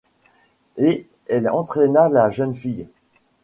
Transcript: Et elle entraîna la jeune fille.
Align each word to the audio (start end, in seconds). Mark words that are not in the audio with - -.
Et 0.77 1.05
elle 1.27 1.47
entraîna 1.47 2.09
la 2.09 2.31
jeune 2.31 2.55
fille. 2.55 2.87